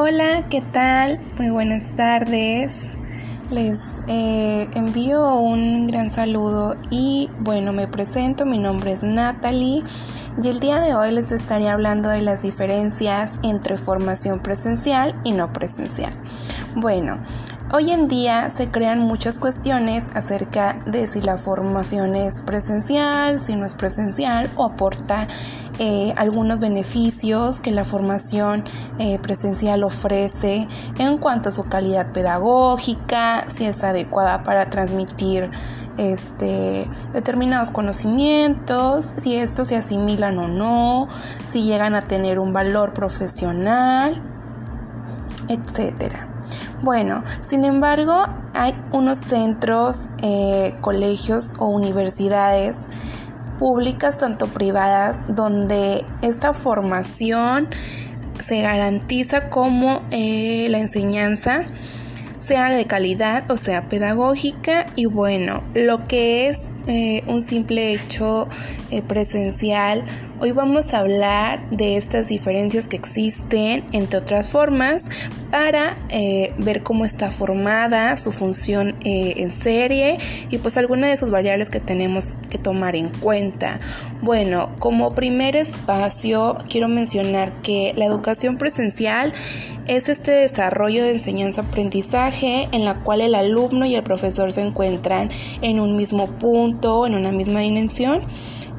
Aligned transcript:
Hola, 0.00 0.44
¿qué 0.48 0.60
tal? 0.60 1.18
Muy 1.38 1.50
buenas 1.50 1.96
tardes. 1.96 2.86
Les 3.50 4.00
eh, 4.06 4.68
envío 4.76 5.34
un 5.34 5.88
gran 5.88 6.08
saludo 6.08 6.76
y 6.88 7.28
bueno, 7.40 7.72
me 7.72 7.88
presento, 7.88 8.46
mi 8.46 8.58
nombre 8.58 8.92
es 8.92 9.02
Natalie 9.02 9.82
y 10.40 10.48
el 10.48 10.60
día 10.60 10.78
de 10.78 10.94
hoy 10.94 11.10
les 11.10 11.32
estaré 11.32 11.68
hablando 11.68 12.10
de 12.10 12.20
las 12.20 12.42
diferencias 12.42 13.40
entre 13.42 13.76
formación 13.76 14.38
presencial 14.38 15.20
y 15.24 15.32
no 15.32 15.52
presencial. 15.52 16.12
Bueno, 16.76 17.18
Hoy 17.70 17.90
en 17.90 18.08
día 18.08 18.48
se 18.48 18.70
crean 18.70 19.00
muchas 19.00 19.38
cuestiones 19.38 20.06
acerca 20.14 20.78
de 20.86 21.06
si 21.06 21.20
la 21.20 21.36
formación 21.36 22.16
es 22.16 22.40
presencial, 22.40 23.40
si 23.40 23.56
no 23.56 23.66
es 23.66 23.74
presencial 23.74 24.48
o 24.56 24.64
aporta 24.64 25.28
eh, 25.78 26.14
algunos 26.16 26.60
beneficios 26.60 27.60
que 27.60 27.70
la 27.70 27.84
formación 27.84 28.64
eh, 28.98 29.18
presencial 29.18 29.84
ofrece 29.84 30.66
en 30.98 31.18
cuanto 31.18 31.50
a 31.50 31.52
su 31.52 31.64
calidad 31.64 32.10
pedagógica, 32.12 33.44
si 33.48 33.66
es 33.66 33.84
adecuada 33.84 34.44
para 34.44 34.70
transmitir 34.70 35.50
este, 35.98 36.88
determinados 37.12 37.70
conocimientos, 37.70 39.12
si 39.18 39.36
estos 39.36 39.68
se 39.68 39.76
asimilan 39.76 40.38
o 40.38 40.48
no, 40.48 41.08
si 41.44 41.64
llegan 41.64 41.94
a 41.94 42.00
tener 42.00 42.38
un 42.38 42.54
valor 42.54 42.94
profesional, 42.94 44.22
etcétera. 45.48 46.37
Bueno, 46.82 47.24
sin 47.40 47.64
embargo, 47.64 48.24
hay 48.54 48.74
unos 48.92 49.18
centros, 49.18 50.08
eh, 50.22 50.74
colegios 50.80 51.52
o 51.58 51.66
universidades 51.66 52.86
públicas, 53.58 54.18
tanto 54.18 54.46
privadas, 54.46 55.20
donde 55.28 56.04
esta 56.22 56.52
formación 56.52 57.68
se 58.38 58.62
garantiza 58.62 59.48
como 59.48 60.02
eh, 60.10 60.68
la 60.70 60.78
enseñanza 60.78 61.64
sea 62.38 62.70
de 62.70 62.86
calidad 62.86 63.50
o 63.50 63.56
sea 63.56 63.88
pedagógica 63.88 64.86
y 64.94 65.06
bueno, 65.06 65.62
lo 65.74 66.06
que 66.06 66.48
es 66.48 66.66
eh, 66.88 67.22
un 67.26 67.42
simple 67.42 67.92
hecho 67.92 68.48
eh, 68.90 69.02
presencial. 69.02 70.06
Hoy 70.40 70.52
vamos 70.52 70.94
a 70.94 71.00
hablar 71.00 71.68
de 71.70 71.96
estas 71.98 72.28
diferencias 72.28 72.88
que 72.88 72.96
existen, 72.96 73.84
entre 73.92 74.18
otras 74.18 74.48
formas, 74.48 75.04
para 75.50 75.98
eh, 76.08 76.54
ver 76.58 76.82
cómo 76.82 77.04
está 77.04 77.30
formada 77.30 78.16
su 78.16 78.32
función 78.32 78.96
en 79.00 79.50
serie 79.50 80.18
y 80.48 80.58
pues 80.58 80.78
algunas 80.78 81.10
de 81.10 81.16
sus 81.16 81.30
variables 81.30 81.68
que 81.68 81.80
tenemos 81.80 82.34
que 82.48 82.56
tomar 82.56 82.96
en 82.96 83.08
cuenta. 83.08 83.80
Bueno, 84.22 84.70
como 84.78 85.14
primer 85.14 85.56
espacio 85.56 86.56
quiero 86.70 86.88
mencionar 86.88 87.60
que 87.62 87.92
la 87.96 88.06
educación 88.06 88.56
presencial 88.56 89.34
es 89.88 90.08
este 90.08 90.32
desarrollo 90.32 91.02
de 91.02 91.12
enseñanza-aprendizaje 91.12 92.68
en 92.72 92.84
la 92.84 93.00
cual 93.00 93.22
el 93.22 93.34
alumno 93.34 93.86
y 93.86 93.94
el 93.94 94.02
profesor 94.02 94.52
se 94.52 94.62
encuentran 94.62 95.30
en 95.62 95.80
un 95.80 95.96
mismo 95.96 96.26
punto 96.26 97.06
en 97.06 97.14
una 97.14 97.32
misma 97.32 97.60
dimensión 97.60 98.22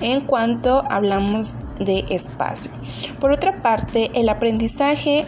en 0.00 0.20
cuanto 0.20 0.84
hablamos 0.90 1.54
de 1.78 2.04
espacio. 2.10 2.70
Por 3.20 3.32
otra 3.32 3.62
parte, 3.62 4.10
el 4.14 4.28
aprendizaje 4.28 5.24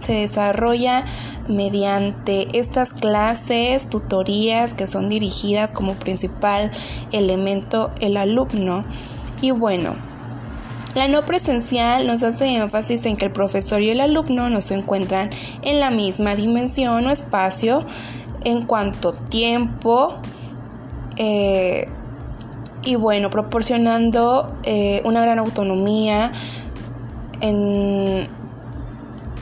se 0.00 0.12
desarrolla 0.12 1.04
mediante 1.48 2.58
estas 2.58 2.92
clases, 2.92 3.88
tutorías 3.88 4.74
que 4.74 4.86
son 4.86 5.08
dirigidas 5.08 5.72
como 5.72 5.94
principal 5.94 6.70
elemento 7.12 7.92
el 8.00 8.16
alumno. 8.16 8.84
Y 9.40 9.50
bueno, 9.50 9.94
la 10.94 11.08
no 11.08 11.24
presencial 11.24 12.06
nos 12.06 12.22
hace 12.22 12.56
énfasis 12.56 13.04
en 13.06 13.16
que 13.16 13.26
el 13.26 13.32
profesor 13.32 13.80
y 13.80 13.90
el 13.90 14.00
alumno 14.00 14.48
no 14.48 14.60
se 14.60 14.74
encuentran 14.74 15.30
en 15.62 15.80
la 15.80 15.90
misma 15.90 16.34
dimensión 16.34 17.06
o 17.06 17.10
espacio 17.10 17.84
en 18.44 18.66
cuanto 18.66 19.12
tiempo, 19.12 20.16
eh, 21.16 21.88
y 22.82 22.96
bueno, 22.96 23.30
proporcionando 23.30 24.54
eh, 24.62 25.00
una 25.04 25.22
gran 25.22 25.38
autonomía 25.38 26.32
en, 27.40 28.28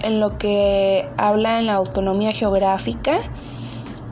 en 0.02 0.20
lo 0.20 0.38
que 0.38 1.08
habla 1.16 1.58
en 1.58 1.66
la 1.66 1.74
autonomía 1.74 2.32
geográfica 2.32 3.20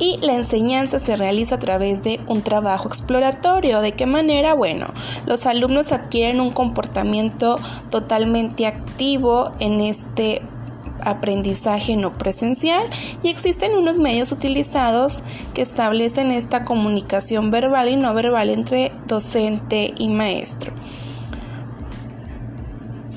y 0.00 0.16
la 0.22 0.34
enseñanza 0.34 0.98
se 0.98 1.14
realiza 1.14 1.56
a 1.56 1.58
través 1.58 2.02
de 2.02 2.18
un 2.26 2.42
trabajo 2.42 2.88
exploratorio. 2.88 3.80
¿De 3.82 3.92
qué 3.92 4.06
manera? 4.06 4.54
Bueno, 4.54 4.88
los 5.26 5.46
alumnos 5.46 5.92
adquieren 5.92 6.40
un 6.40 6.50
comportamiento 6.50 7.58
totalmente 7.90 8.66
activo 8.66 9.52
en 9.60 9.80
este 9.80 10.42
aprendizaje 11.02 11.96
no 11.96 12.12
presencial 12.18 12.82
y 13.22 13.28
existen 13.28 13.72
unos 13.72 13.98
medios 13.98 14.32
utilizados 14.32 15.22
que 15.54 15.62
establecen 15.62 16.30
esta 16.30 16.64
comunicación 16.64 17.50
verbal 17.50 17.88
y 17.88 17.96
no 17.96 18.12
verbal 18.14 18.50
entre 18.50 18.92
docente 19.06 19.94
y 19.96 20.08
maestro. 20.08 20.72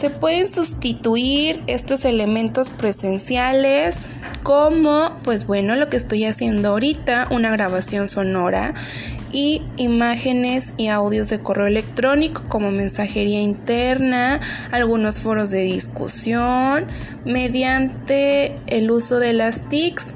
Se 0.04 0.10
pueden 0.10 0.54
sustituir 0.54 1.64
estos 1.66 2.04
elementos 2.04 2.70
presenciales 2.70 3.96
como, 4.44 5.18
pues 5.24 5.48
bueno, 5.48 5.78
lo 5.78 5.88
que 5.88 5.96
estoy 5.96 6.26
haciendo 6.26 6.72
ahorita, 6.72 7.30
una 7.32 7.52
grabación 7.52 8.10
sonora 8.10 8.74
y 9.32 9.62
imágenes 9.78 10.74
y 10.76 10.90
audios 10.90 11.30
de 11.30 11.40
correo 11.40 11.68
electrónico 11.68 12.44
como 12.50 12.70
mensajería 12.70 13.40
interna, 13.40 14.42
algunos 14.74 15.20
foros 15.20 15.52
de 15.52 15.62
discusión, 15.62 16.84
mediante 17.24 18.58
el 18.68 18.92
uso 18.92 19.20
de 19.20 19.32
las 19.32 19.70
TICs 19.70 20.08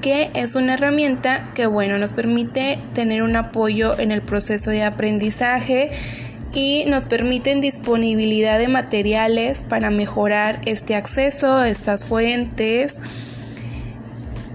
que 0.00 0.30
es 0.32 0.56
una 0.56 0.74
herramienta 0.74 1.50
que 1.54 1.66
bueno 1.66 1.98
nos 1.98 2.12
permite 2.12 2.78
tener 2.94 3.22
un 3.22 3.36
apoyo 3.36 3.98
en 3.98 4.10
el 4.10 4.22
proceso 4.22 4.70
de 4.70 4.82
aprendizaje 4.82 5.92
y 6.54 6.84
nos 6.86 7.06
permiten 7.06 7.60
disponibilidad 7.60 8.58
de 8.58 8.68
materiales 8.68 9.64
para 9.68 9.90
mejorar 9.90 10.60
este 10.66 10.94
acceso 10.94 11.56
a 11.56 11.68
estas 11.68 12.04
fuentes 12.04 12.98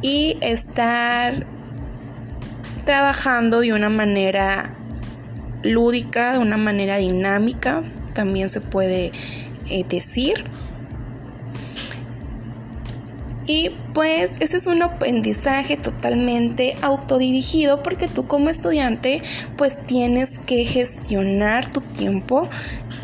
y 0.02 0.38
estar 0.41 1.46
trabajando 2.85 3.62
de 3.62 3.74
una 3.74 3.90
manera 3.90 4.75
lúdica, 5.63 6.34
de 6.34 6.40
una 6.40 6.58
manera 6.58 6.97
dinámica, 6.97 7.84
también 8.14 8.50
se 8.50 8.62
puede 8.62 9.12
eh, 9.69 9.85
decir. 9.90 10.46
Y 13.47 13.72
pues 13.94 14.34
este 14.41 14.58
es 14.58 14.68
un 14.68 14.84
aprendizaje 14.84 15.78
totalmente 15.78 16.75
autodirigido 16.81 17.81
porque 17.81 18.09
tú 18.09 18.28
como 18.28 18.50
estudiante 18.50 19.22
pues 19.56 19.85
tienes 19.85 20.40
que 20.40 20.66
gestionar 20.66 21.72
tu 21.72 21.80
tiempo, 21.80 22.50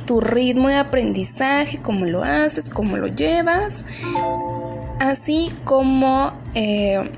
tu 0.05 0.19
ritmo 0.19 0.67
de 0.67 0.75
aprendizaje, 0.75 1.79
cómo 1.81 2.05
lo 2.05 2.23
haces, 2.23 2.69
cómo 2.69 2.97
lo 2.97 3.07
llevas, 3.07 3.85
así 4.99 5.49
como 5.63 6.33
eh, 6.55 7.09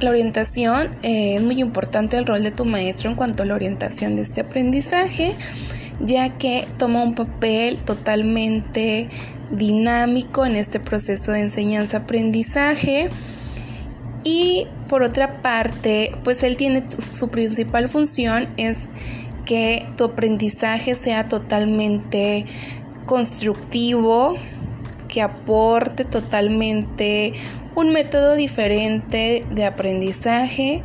la 0.00 0.10
orientación 0.10 0.96
eh, 1.02 1.36
es 1.36 1.42
muy 1.42 1.60
importante 1.60 2.16
el 2.16 2.26
rol 2.26 2.42
de 2.42 2.50
tu 2.50 2.64
maestro 2.64 3.08
en 3.08 3.14
cuanto 3.14 3.44
a 3.44 3.46
la 3.46 3.54
orientación 3.54 4.16
de 4.16 4.22
este 4.22 4.40
aprendizaje, 4.40 5.36
ya 6.00 6.30
que 6.30 6.66
toma 6.78 7.02
un 7.02 7.14
papel 7.14 7.82
totalmente 7.82 9.08
dinámico 9.50 10.44
en 10.46 10.56
este 10.56 10.80
proceso 10.80 11.32
de 11.32 11.40
enseñanza-aprendizaje. 11.40 13.08
Y 14.24 14.66
por 14.88 15.02
otra 15.02 15.40
parte, 15.40 16.12
pues 16.24 16.42
él 16.42 16.56
tiene 16.56 16.84
su 17.12 17.28
principal 17.28 17.88
función 17.88 18.48
es 18.56 18.88
que 19.44 19.86
tu 19.96 20.04
aprendizaje 20.04 20.94
sea 20.94 21.28
totalmente 21.28 22.46
constructivo, 23.06 24.36
que 25.08 25.22
aporte 25.22 26.04
totalmente 26.04 27.32
un 27.74 27.92
método 27.92 28.34
diferente 28.34 29.44
de 29.50 29.64
aprendizaje 29.64 30.82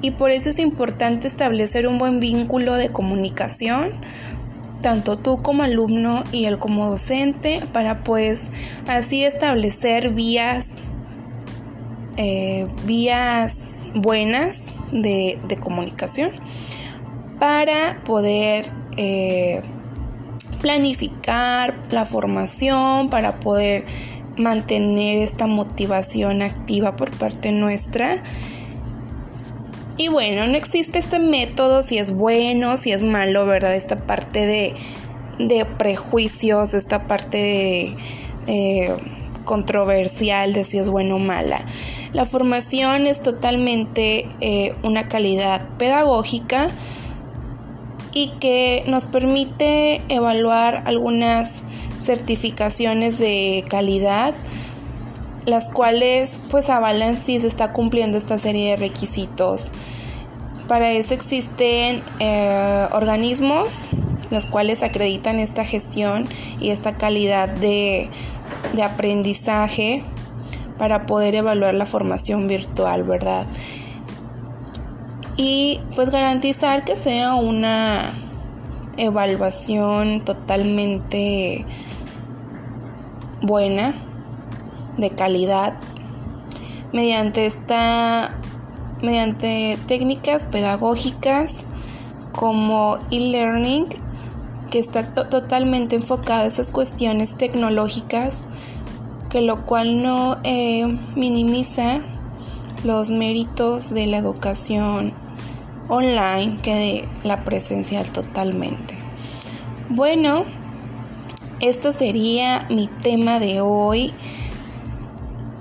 y 0.00 0.12
por 0.12 0.30
eso 0.30 0.50
es 0.50 0.58
importante 0.58 1.26
establecer 1.26 1.86
un 1.86 1.98
buen 1.98 2.20
vínculo 2.20 2.74
de 2.74 2.90
comunicación 2.90 3.92
tanto 4.82 5.18
tú 5.18 5.42
como 5.42 5.64
alumno 5.64 6.24
y 6.30 6.44
él 6.44 6.58
como 6.58 6.88
docente 6.88 7.60
para 7.72 8.04
pues 8.04 8.48
así 8.86 9.24
establecer 9.24 10.14
vías 10.14 10.68
eh, 12.16 12.66
vías 12.84 13.74
buenas 13.94 14.62
de, 14.92 15.38
comunicación 15.60 16.32
para 17.38 18.00
poder 18.04 18.70
eh, 18.96 19.62
planificar 20.60 21.76
la 21.90 22.04
formación 22.04 23.10
para 23.10 23.40
poder 23.40 23.84
mantener 24.36 25.18
esta 25.18 25.46
motivación 25.46 26.42
activa 26.42 26.96
por 26.96 27.10
parte 27.10 27.52
nuestra. 27.52 28.20
Y 29.98 30.08
bueno, 30.08 30.46
no 30.46 30.56
existe 30.56 31.00
este 31.00 31.18
método 31.18 31.82
si 31.82 31.98
es 31.98 32.12
bueno, 32.14 32.76
si 32.76 32.92
es 32.92 33.02
malo, 33.02 33.46
¿verdad? 33.46 33.74
Esta 33.74 33.96
parte 33.96 34.46
de, 34.46 34.74
de 35.38 35.64
prejuicios, 35.64 36.72
esta 36.72 37.08
parte 37.08 37.96
controversial 39.44 40.52
de 40.52 40.62
si 40.62 40.78
es 40.78 40.88
bueno 40.88 41.16
o 41.16 41.18
mala. 41.18 41.62
La 42.12 42.26
formación 42.26 43.06
es 43.06 43.22
totalmente 43.22 44.28
eh, 44.40 44.74
una 44.82 45.08
calidad 45.08 45.66
pedagógica 45.78 46.68
y 48.12 48.28
que 48.40 48.84
nos 48.86 49.06
permite 49.06 50.02
evaluar 50.08 50.82
algunas 50.86 51.50
certificaciones 52.02 53.18
de 53.18 53.64
calidad 53.68 54.34
las 55.48 55.70
cuales 55.70 56.32
pues 56.50 56.68
avalan 56.68 57.16
si 57.16 57.40
se 57.40 57.46
está 57.46 57.72
cumpliendo 57.72 58.18
esta 58.18 58.38
serie 58.38 58.70
de 58.70 58.76
requisitos. 58.76 59.70
Para 60.66 60.90
eso 60.92 61.14
existen 61.14 62.02
eh, 62.20 62.88
organismos 62.92 63.80
los 64.30 64.46
cuales 64.46 64.82
acreditan 64.82 65.40
esta 65.40 65.64
gestión 65.64 66.26
y 66.60 66.70
esta 66.70 66.96
calidad 66.96 67.48
de, 67.48 68.10
de 68.74 68.82
aprendizaje 68.82 70.04
para 70.76 71.06
poder 71.06 71.34
evaluar 71.34 71.74
la 71.74 71.86
formación 71.86 72.46
virtual, 72.46 73.04
¿verdad? 73.04 73.46
Y 75.36 75.80
pues 75.94 76.10
garantizar 76.10 76.84
que 76.84 76.96
sea 76.96 77.34
una 77.34 78.12
evaluación 78.96 80.24
totalmente 80.24 81.64
buena, 83.40 83.94
de 84.98 85.10
calidad, 85.10 85.78
mediante 86.92 87.46
esta 87.46 88.34
mediante 89.02 89.78
técnicas 89.86 90.44
pedagógicas 90.44 91.58
como 92.32 92.98
e-learning 93.10 93.86
que 94.70 94.78
está 94.78 95.12
totalmente 95.12 95.96
enfocado 95.96 96.42
a 96.42 96.46
esas 96.46 96.70
cuestiones 96.70 97.36
tecnológicas, 97.36 98.38
que 99.30 99.40
lo 99.40 99.64
cual 99.64 100.02
no 100.02 100.38
eh, 100.44 100.86
minimiza 101.16 102.00
los 102.84 103.10
méritos 103.10 103.90
de 103.90 104.06
la 104.06 104.18
educación 104.18 105.14
online 105.88 106.58
que 106.62 106.74
de 106.74 107.08
la 107.24 107.44
presencial 107.44 108.06
totalmente. 108.10 108.94
Bueno, 109.88 110.44
esto 111.60 111.92
sería 111.92 112.66
mi 112.68 112.88
tema 112.88 113.40
de 113.40 113.60
hoy. 113.60 114.12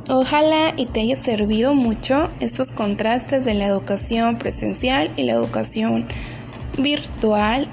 Ojalá 0.09 0.74
y 0.77 0.86
te 0.86 1.01
haya 1.01 1.15
servido 1.15 1.74
mucho 1.75 2.30
estos 2.39 2.71
contrastes 2.71 3.44
de 3.44 3.54
la 3.54 3.65
educación 3.65 4.38
presencial 4.38 5.12
y 5.18 5.24
la 5.24 5.33
educación 5.33 6.06
virtual 6.77 7.68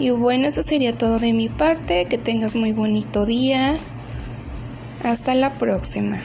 y 0.00 0.08
bueno, 0.08 0.48
eso 0.48 0.62
sería 0.62 0.96
todo 0.96 1.18
de 1.18 1.34
mi 1.34 1.50
parte. 1.50 2.06
Que 2.06 2.16
tengas 2.16 2.56
muy 2.56 2.72
bonito 2.72 3.26
día. 3.26 3.76
Hasta 5.04 5.34
la 5.34 5.50
próxima. 5.50 6.22